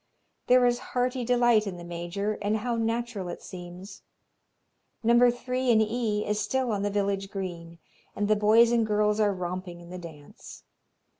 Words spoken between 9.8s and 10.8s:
the dance.